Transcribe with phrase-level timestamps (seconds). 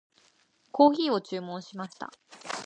[0.71, 2.11] コーヒーを注文しました。